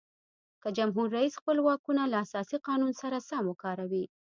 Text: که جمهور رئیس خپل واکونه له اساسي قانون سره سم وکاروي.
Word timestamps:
که 0.61 0.69
جمهور 0.77 1.07
رئیس 1.17 1.33
خپل 1.39 1.57
واکونه 1.67 2.03
له 2.11 2.17
اساسي 2.25 2.57
قانون 2.67 2.91
سره 3.01 3.17
سم 3.29 3.43
وکاروي. 3.47 4.05